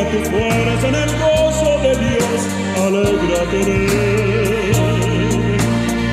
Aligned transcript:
Encuentra 0.00 0.10
tu 0.10 0.18
fuerza 0.30 0.88
en 0.88 0.94
el 0.94 1.10
gozo 1.18 1.70
de 1.82 1.92
Dios, 1.96 2.40
alégrate. 2.84 3.62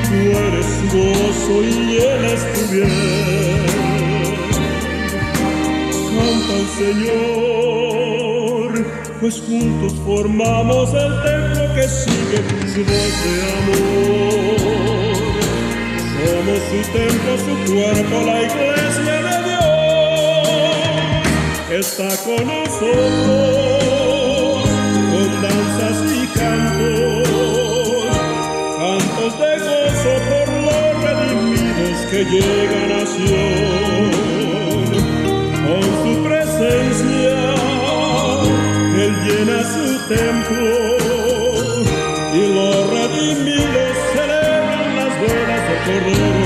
Tú 0.08 0.18
eres 0.36 0.66
su 0.66 0.84
gozo 0.96 1.54
y 1.62 1.66
él 1.96 2.22
es 2.24 2.42
tu 2.52 2.60
bien. 2.72 3.62
Canta 6.14 6.52
al 6.54 6.66
Señor, 6.76 7.90
pues 9.20 9.34
juntos 9.40 9.92
formamos 10.04 10.86
el 10.92 11.12
templo 11.22 11.62
que 11.74 11.84
sigue 11.88 12.38
su 12.74 12.80
voz 12.84 13.14
de 13.24 13.34
amor. 13.58 14.58
Somos 16.18 16.60
su 16.68 16.80
templo, 16.92 17.32
su 17.38 17.54
cuerpo, 17.72 18.16
la 18.26 18.36
iglesia 18.42 19.17
Está 21.78 22.08
con 22.24 22.44
nosotros 22.44 22.90
con 25.12 25.42
danzas 25.42 25.98
y 26.12 26.26
cantos, 26.36 27.28
cantos 28.76 29.32
de 29.38 29.52
gozo 29.60 30.12
por 30.28 30.48
los 30.64 30.86
redimidos 31.04 31.98
que 32.10 32.20
llegan 32.24 32.90
a 32.90 33.06
Sion. 33.06 34.10
Con 35.68 35.84
su 36.02 36.12
presencia, 36.24 37.36
Él 38.96 39.12
llena 39.24 39.58
su 39.62 39.86
templo 40.08 40.74
y 42.34 42.36
los 42.54 42.76
redimidos 42.90 43.92
celebran 44.14 44.88
las 44.96 45.12
bodas 45.20 45.62
del 45.68 45.80
Cordero 45.86 46.37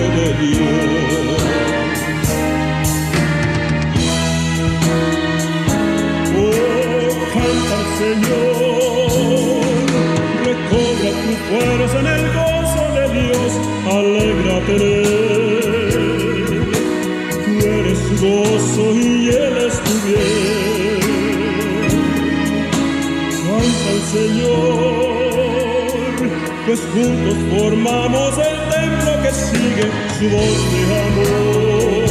juntos 26.93 27.37
formamos 27.51 28.39
el 28.39 28.57
templo 28.71 29.13
que 29.23 29.33
sigue 29.33 29.87
su 30.19 30.25
voz 30.31 30.59
de 30.73 30.81
amor. 31.07 32.07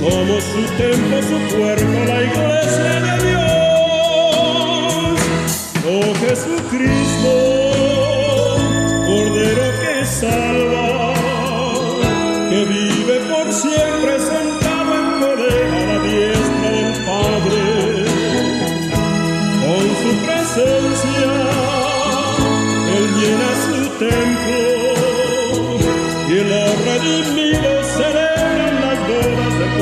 Somos 0.00 0.42
su 0.44 0.62
templo, 0.76 1.16
su 1.22 1.38
cuerpo, 1.56 1.96
la 2.06 2.18
iglesia 2.22 2.94
de 3.06 3.14
Dios. 3.26 3.46
Oh 5.88 6.10
Jesucristo, 6.20 7.32
Cordero 9.06 9.66
que 9.80 9.94
salva, 10.04 10.65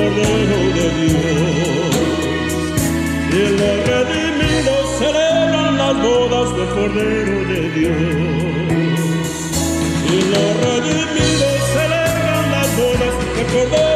De 0.05 0.91
Dios. 1.01 1.97
Y 3.31 3.49
los 3.59 3.77
redimidos 3.89 4.99
celebran 4.99 5.79
las 5.79 6.03
bodas 6.03 6.57
del 6.57 6.69
Cordero 6.69 7.45
de 7.49 7.71
Dios. 7.71 7.97
Y 10.11 10.21
los 10.31 10.51
redimidos 10.61 11.57
celebran 11.73 12.51
las 12.51 12.77
bodas 12.77 13.15
del 13.35 13.47
Cordero 13.47 13.94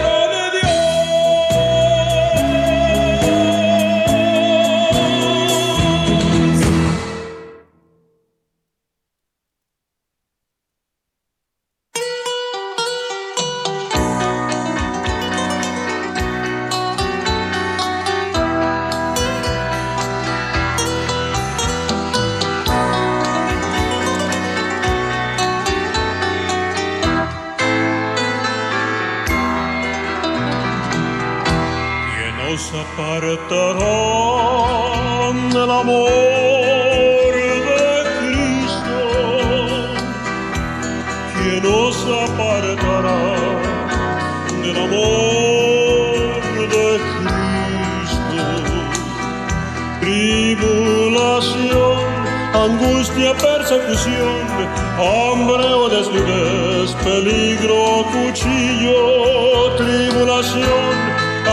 hambre 54.97 55.65
o 55.65 55.89
desnudez, 55.89 56.95
peligro, 57.05 58.05
cuchillo, 58.13 59.75
tribulación, 59.77 60.95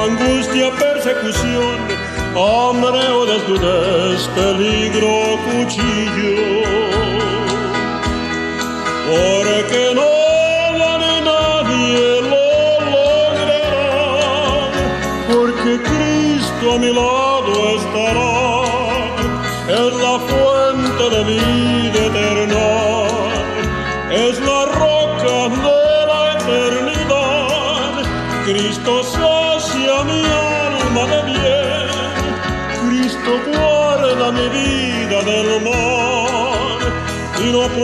angustia, 0.06 0.72
persecución, 0.72 1.78
hambre 2.36 3.08
o 3.10 3.26
desnudez, 3.26 4.28
peligro, 4.36 5.38
cuchillo. 5.46 6.75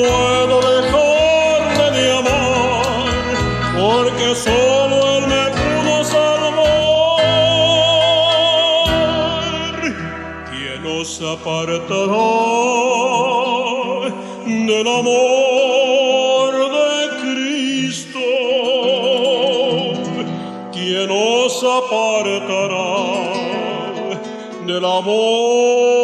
Puedo 0.02 0.58
dejarle 0.72 1.88
de 1.98 2.06
amar, 2.18 3.26
porque 3.80 4.28
solo 4.36 4.96
Él 5.18 5.24
me 5.28 5.44
pudo 5.60 5.96
salvar. 6.04 6.42
¿Quién 10.50 10.80
nos 10.84 11.10
apartará 11.22 12.32
del 14.46 14.88
amor 15.00 16.54
de 16.78 16.92
Cristo? 17.22 18.26
¿Quién 20.74 21.08
nos 21.08 21.64
apartará 21.64 22.90
del 24.66 24.86
amor 24.86 26.01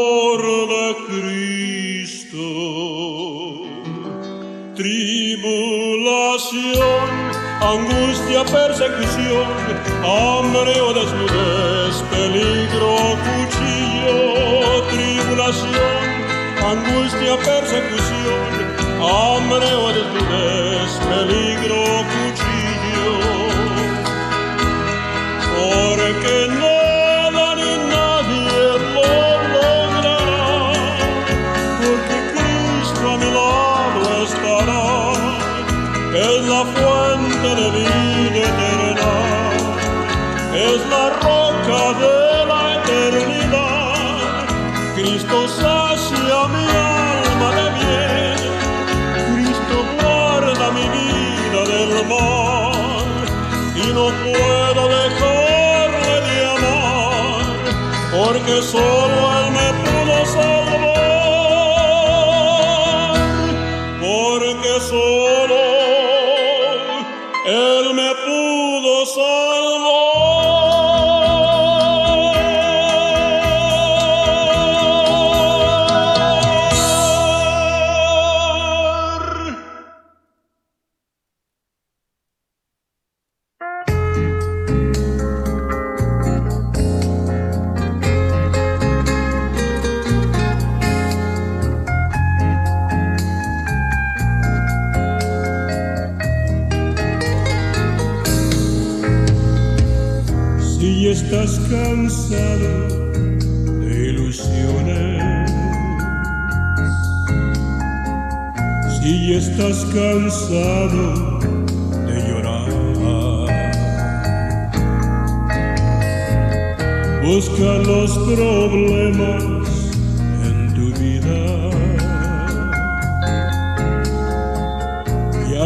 angustia, 7.68 8.46
persecución, 8.46 9.48
hambre 10.04 10.80
o 10.80 10.94
desnudez, 10.94 11.96
peligro, 12.12 12.96
cuchillo, 13.26 14.84
tribulación, 14.90 16.06
angustia, 16.74 17.36
persecución, 17.38 18.50
hambre 19.02 19.70
o 19.76 19.88
desnudez, 19.98 20.92
peligro, 21.12 21.80
cuchillo. 22.14 23.12
Porque 25.58 26.48
nada 26.48 26.67
solo 58.62 59.27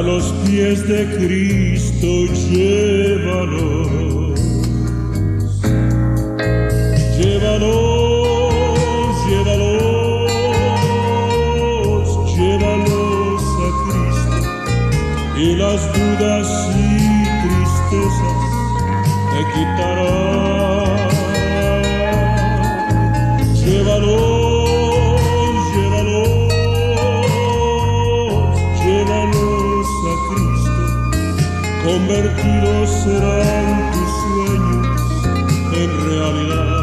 los 0.02 0.32
pies 0.46 0.88
de 0.88 1.06
Cristo 1.18 2.08
llévalos. 2.50 4.40
Llévalos, 7.18 8.54
llévalos, 9.28 10.30
llévalos 12.36 13.42
a 13.66 13.70
Cristo 13.86 14.40
y 15.38 15.56
las 15.56 15.82
dudas 15.94 16.48
y 16.76 16.80
tristezas 17.44 18.42
te 19.32 19.42
quitará. 19.54 20.51
Convertidos 32.12 32.90
serán 33.04 33.92
tus 33.94 34.10
sueños 34.22 34.88
en 35.74 35.90
realidad. 36.10 36.82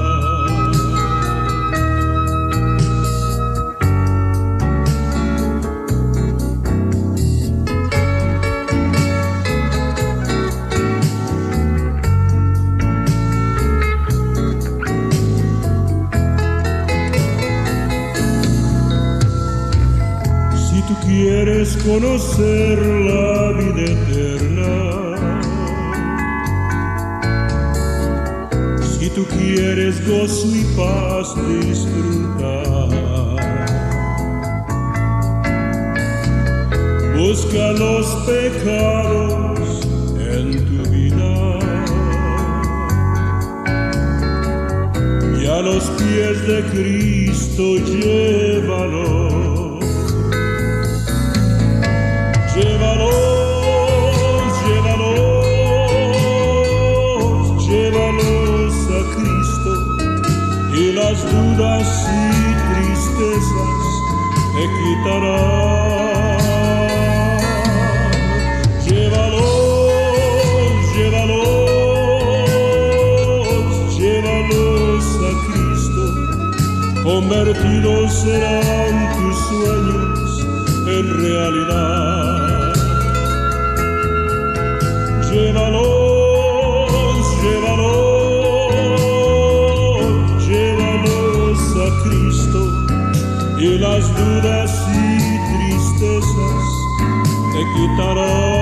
Si 20.57 20.79
tú 20.83 20.95
quieres 21.07 21.77
conocer 21.85 22.79
la 22.79 23.53
vida 23.53 24.28
quieres 29.37 30.07
gozo 30.07 30.49
y 30.55 30.65
paz 30.77 31.35
disfrutar, 31.49 32.89
busca 37.17 37.73
los 37.73 38.07
pecados 38.27 39.87
en 40.19 40.53
tu 40.67 40.91
vida 40.91 41.59
y 45.41 45.47
a 45.47 45.61
los 45.63 45.85
pies 45.85 46.47
de 46.47 46.63
Cristo 46.71 47.77
llévalos. 47.87 49.18
Y 60.79 60.93
las 60.93 61.23
dudas 61.25 62.09
y 62.09 62.31
tristezas 62.69 63.83
te 64.55 64.65
quitará. 64.79 65.43
Llévalos, 68.87 69.91
llévalos, 70.95 72.49
llévalos 73.99 75.05
a 75.29 75.33
Cristo, 75.47 76.03
convertidos 77.03 78.07
serán 78.23 78.95
tus 79.17 79.37
sueños 79.49 80.29
en 80.87 81.05
realidad. 81.23 82.73
Llévalos, 85.31 86.08
quitará. 97.79 98.59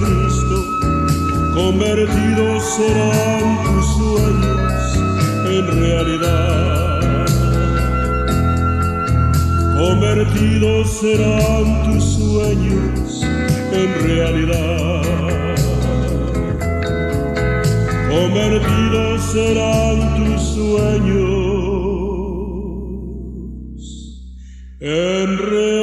Cristo, 0.00 0.58
convertidos 1.54 2.62
serán 2.76 3.46
tus 3.64 3.86
sueños 3.98 4.82
en 5.46 5.64
realidad. 5.80 7.26
Convertidos 9.76 10.90
serán 11.00 11.66
tus 11.84 12.04
sueños 12.04 13.22
en 13.72 13.88
realidad. 14.06 15.49
Convertidos 18.10 19.22
serán 19.32 19.96
tus 20.16 20.42
sueños 20.42 21.30
en 24.80 25.38
realidad. 25.38 25.79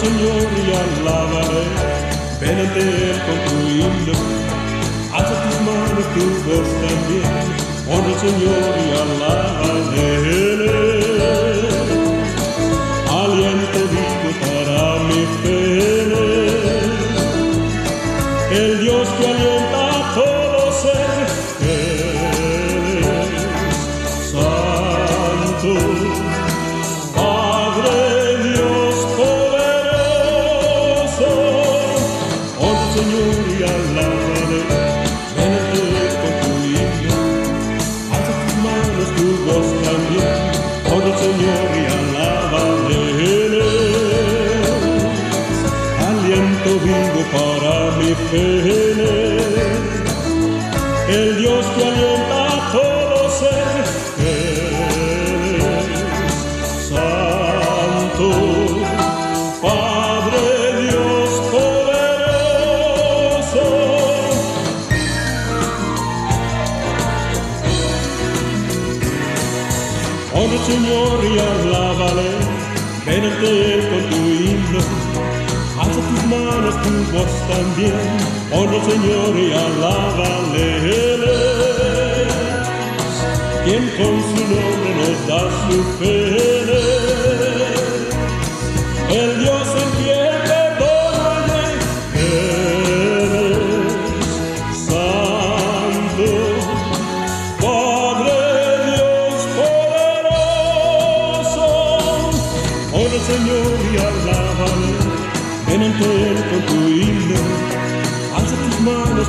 Señor 0.00 0.46
y 0.56 0.70
ante 2.60 2.80
Él 2.80 3.18
con 3.26 3.38
tu 3.46 3.54
himno, 3.68 4.14
alza 5.12 5.36
tus 5.42 5.58
manos, 5.66 6.06
tu 6.14 6.24
voz 6.46 6.68
también, 6.84 7.32
honra 7.90 8.12
al 8.12 8.18
Señor 8.20 8.62
y 8.78 8.88
es 8.92 10.20
aliento 13.10 13.80
vivo 13.90 14.30
para 14.40 14.80
mi 15.08 15.22
fe, 15.42 15.66
el 18.52 18.72
Dios 18.80 19.06
que 19.18 19.24
alienta 19.26 19.67
el 51.08 51.36
Dios 51.38 51.66
que 51.66 51.84
alienta 51.84 52.47
también, 77.58 77.92
oh 78.52 78.66
Señor 78.88 79.36
y 79.36 79.52
alábale, 79.52 80.66
quien 83.64 83.84
con 83.98 84.14
su 84.28 84.40
nombre 84.52 84.90
nos 84.98 85.26
da 85.26 85.40
su 85.66 85.82
fe. 85.98 86.97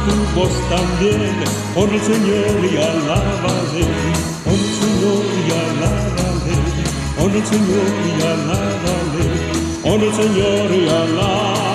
tu 0.09 0.39
voz 0.39 0.51
también, 0.69 1.35
por 1.75 1.89
el 1.89 2.01
Señor 2.01 2.65
y 2.65 2.77
alábale, 2.77 3.83
por 4.43 4.53
el 4.53 4.73
Señor 4.81 5.25
y 5.37 5.51
alábale, 5.63 6.55
por 7.17 7.31
el 7.31 7.45
Señor 7.45 7.89
y 8.05 8.21
alábale, 8.33 9.25
por 9.83 10.03
el 10.03 10.13
Señor 10.13 10.71
y 10.75 10.89
alábale. 10.89 11.68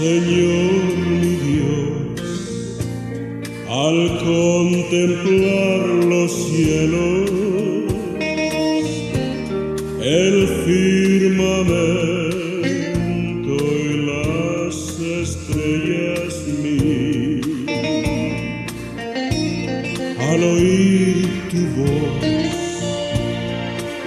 Señor 0.00 0.96
mi 1.20 1.32
Dios, 1.44 2.16
al 3.68 3.98
contemplar 4.24 5.80
los 6.06 6.30
cielos, 6.46 7.30
el 10.02 10.36
firmamento 10.64 11.74
y 13.76 13.88
las 14.08 14.74
estrellas 15.20 16.32
mil, 16.62 17.66
al 20.18 20.40
oír 20.42 21.28
tu 21.50 21.62
voz 21.76 22.24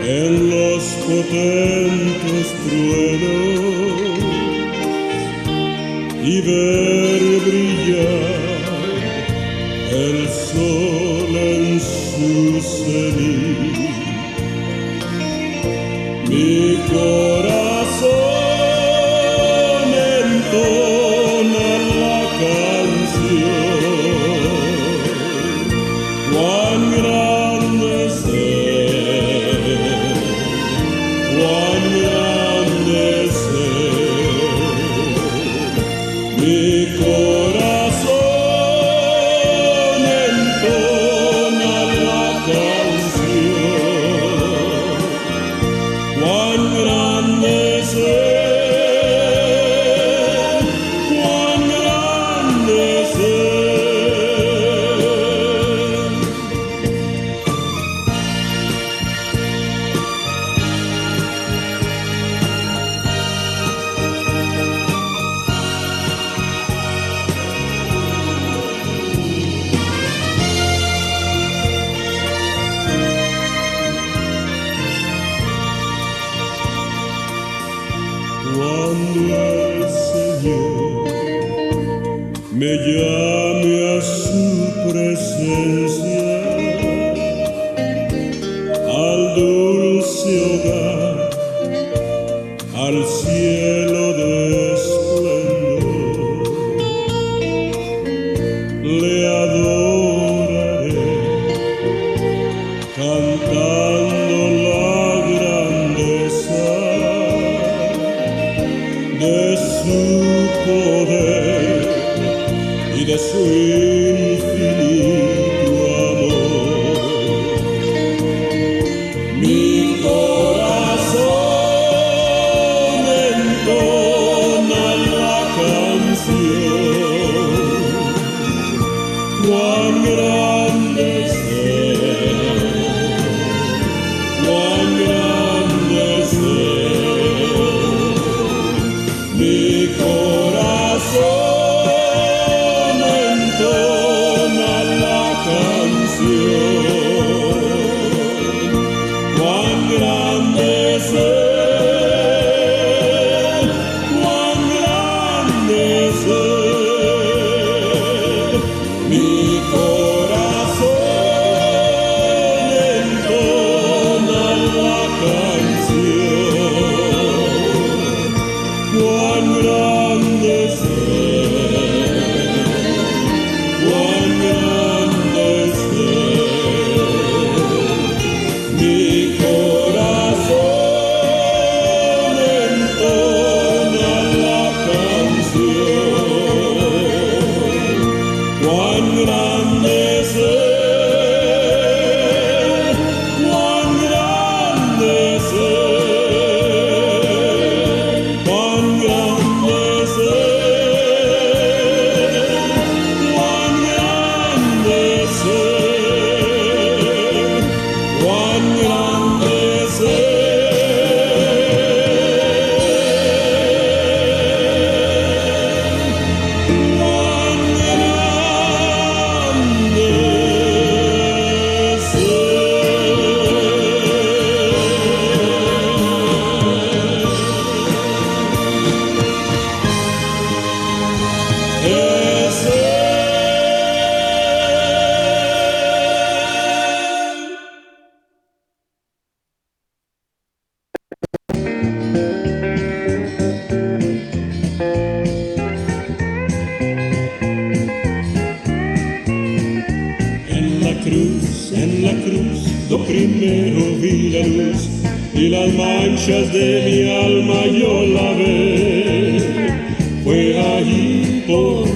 en 0.07 0.31
los 0.49 0.83
potentes 1.05 2.47
truenos, 2.65 3.52
the 6.43 6.92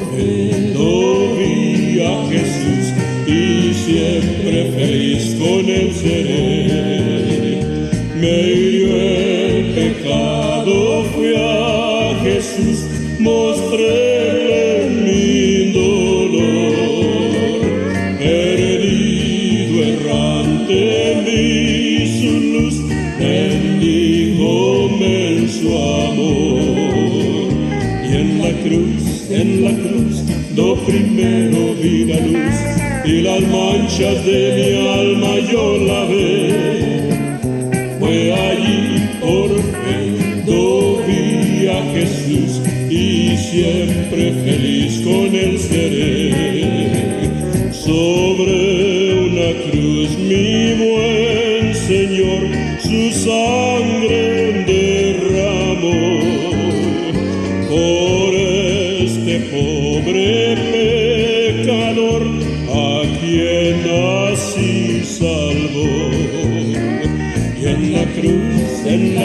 por 0.09 0.73
do 0.73 1.35
vi 1.35 2.01
a 2.01 2.25
Jesús 2.29 2.93
y 3.27 3.73
siempre 3.73 4.71
feliz 4.75 5.35
con 5.39 5.69
él 5.69 5.93
seré. 5.93 7.57
De 33.99 34.53
mi 34.55 34.87
alma 34.87 35.39
yo 35.51 35.77
la 35.79 36.05
ve. 36.05 37.09
Fue 37.99 38.31
allí 38.31 39.09
por 39.19 39.49
fe, 39.57 40.43
vi 41.07 41.67
a 41.67 41.81
Jesús 41.93 42.61
y 42.91 43.35
siempre 43.37 44.33
feliz 44.45 45.01
con 45.03 45.35
él 45.35 45.57
seré. 45.57 46.31
Sobre 47.71 49.15
una 49.25 49.49
cruz 49.63 50.15
mi 50.19 50.66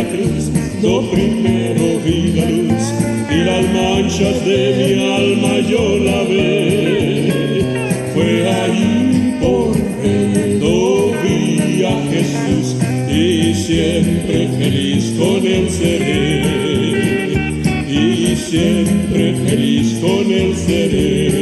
la 0.03 0.09
cruz, 0.09 0.51
lo 0.83 1.11
primero 1.11 2.01
vi 2.05 2.33
la 2.35 2.49
luz 2.51 2.93
y 3.31 3.45
las 3.45 3.65
manchas 3.73 4.45
de 4.45 4.61
mi 4.79 4.93
alma 5.15 5.61
yo 5.69 5.99
la 5.99 6.23
ve. 6.25 7.65
Fue 8.15 8.51
ahí 8.51 9.37
por 9.41 9.77
lo 10.61 11.13
vi 11.23 11.85
a 11.85 11.97
Jesús 12.11 12.77
y 13.09 13.55
siempre 13.55 14.49
feliz 14.59 15.15
con 15.19 15.47
él 15.47 15.69
seré. 15.71 16.43
Y 17.89 18.37
siempre 18.37 19.35
feliz 19.47 19.99
con 20.01 20.33
él 20.33 20.55
seré. 20.57 21.42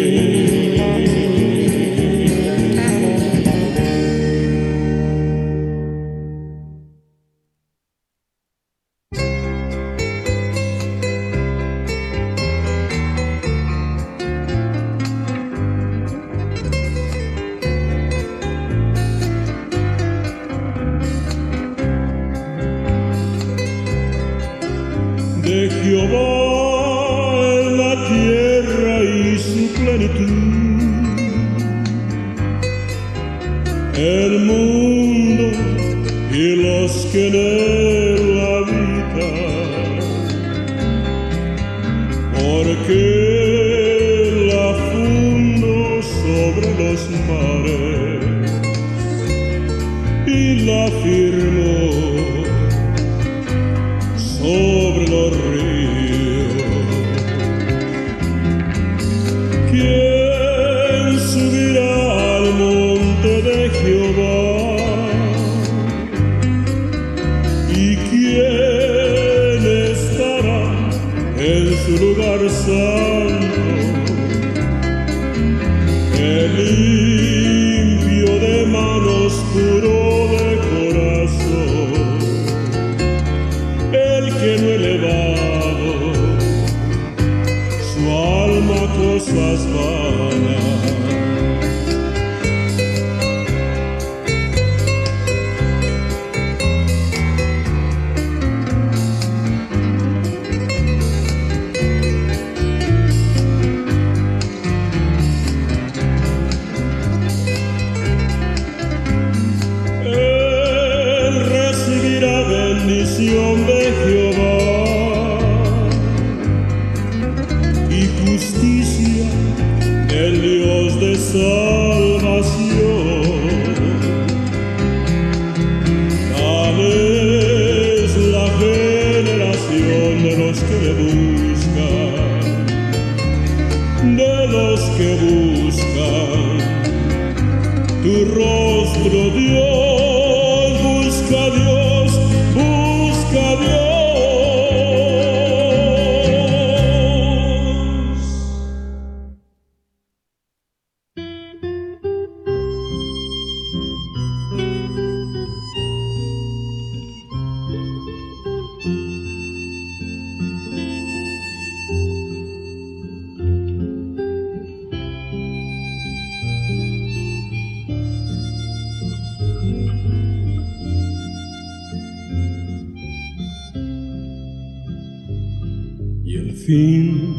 Fin 176.71 177.35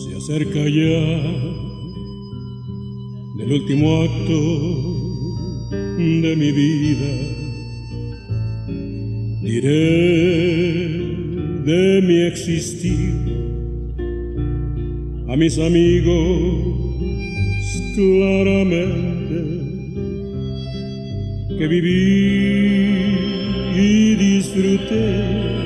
se 0.00 0.16
acerca 0.16 0.62
ya 0.80 1.06
del 3.38 3.52
último 3.58 4.02
acto 4.02 4.40
de 6.24 6.32
mi 6.40 6.50
vida. 6.62 7.12
Diré 9.42 9.86
de 11.70 12.02
mi 12.08 12.16
existir 12.32 13.14
a 15.28 15.36
mis 15.36 15.56
amigos 15.58 16.24
claramente 17.94 19.38
que 21.56 21.66
viví 21.68 22.00
y 23.76 24.14
disfruté 24.16 25.59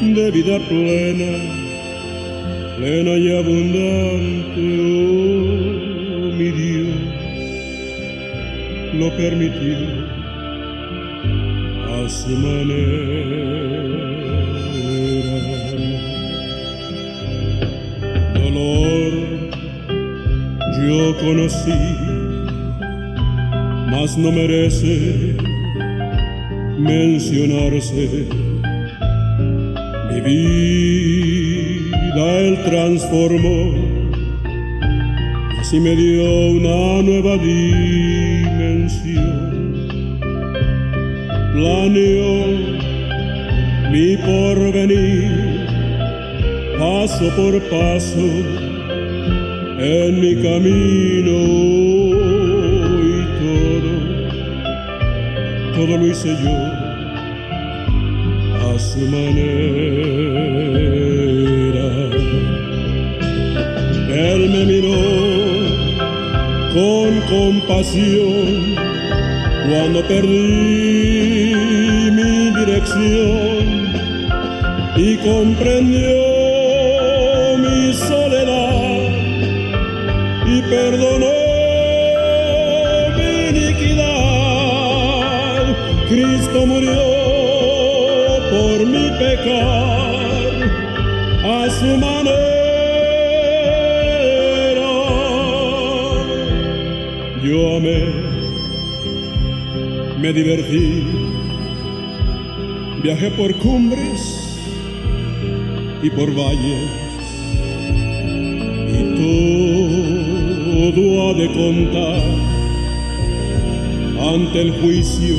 de 0.00 0.30
vida 0.30 0.58
plena, 0.60 1.32
plena 2.78 3.10
y 3.18 3.36
abundante, 3.36 4.80
oh 6.16 6.32
mi 6.32 6.50
Dios, 6.50 6.88
lo 8.94 9.10
permitió 9.16 9.76
a 11.86 12.08
su 12.08 12.30
manera. 12.30 13.50
Dolor 18.34 19.12
yo 20.88 21.16
conocí, 21.18 21.80
mas 23.90 24.16
no 24.16 24.32
merece 24.32 25.36
mencionarse. 26.78 28.49
Vida 30.24 32.00
él 32.40 32.58
transformó, 32.64 33.74
así 35.58 35.80
me 35.80 35.96
dio 35.96 36.50
una 36.50 37.02
nueva 37.02 37.38
dimensión. 37.38 38.90
Planeó 41.54 42.34
mi 43.90 44.16
porvenir, 44.18 45.66
paso 46.78 47.30
por 47.36 47.60
paso, 47.70 48.28
en 49.78 50.20
mi 50.20 50.34
camino 50.42 51.36
y 53.08 53.24
todo, 53.40 53.92
todo 55.74 55.92
lo 55.96 56.06
hice 56.06 56.36
yo 56.42 56.79
su 58.80 58.98
manera. 58.98 59.40
Él 64.08 64.40
me 64.50 64.64
miró 64.64 65.02
con 66.74 67.20
compasión 67.28 68.74
cuando 69.68 70.02
perdí 70.08 71.54
mi 72.10 72.50
dirección 72.58 73.64
y 74.96 75.16
comprendió 75.18 76.19
me 100.20 100.32
divertí, 100.32 101.04
viajé 103.02 103.30
por 103.30 103.54
cumbres 103.56 104.58
y 106.02 106.10
por 106.10 106.34
valles. 106.34 106.90
Y 108.92 109.02
todo 110.92 111.30
ha 111.30 111.34
de 111.34 111.46
contar 111.48 112.22
ante 114.34 114.60
el 114.60 114.72
juicio 114.80 115.36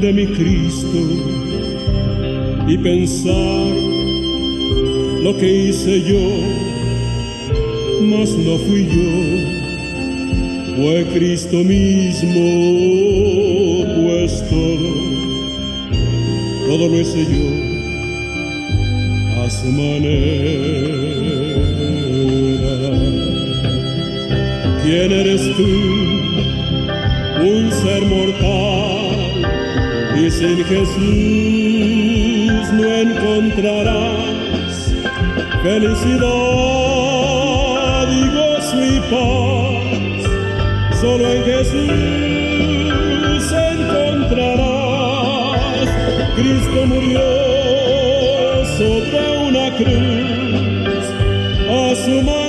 de 0.00 0.12
mi 0.12 0.26
Cristo 0.26 0.98
y 2.68 2.78
pensar 2.78 3.72
lo 5.22 5.36
que 5.36 5.68
hice 5.68 6.02
yo, 6.02 6.20
mas 8.02 8.30
no 8.36 8.58
fui 8.58 8.86
yo, 8.86 9.53
fue 10.76 11.04
Cristo 11.14 11.58
mismo, 11.64 12.40
pues 14.02 14.42
todo, 14.50 14.92
todo 16.66 16.88
lo 16.88 17.00
hice 17.00 17.24
yo 17.24 17.46
a 19.42 19.50
su 19.50 19.66
manera. 19.66 21.04
¿Quién 24.82 25.12
eres 25.12 25.42
tú? 25.56 25.68
Un 27.40 27.70
ser 27.72 28.02
mortal 28.06 29.04
y 30.16 30.30
sin 30.30 30.64
Jesús 30.64 31.02
no 32.72 32.84
encontrarás 32.84 34.24
felicidad 35.62 36.24
y 38.10 38.28
gozo 38.28 38.84
y 38.84 39.00
paz 39.10 39.63
solo 41.04 41.24
en 41.34 41.44
Jesús 41.44 41.82
encontrarás. 43.72 44.68
Cristo 46.34 46.86
murió 46.86 47.20
sobre 48.78 49.20
una 49.48 49.66
cruz, 49.76 51.04
a 51.68 51.94
su 52.02 52.14
mano 52.22 52.43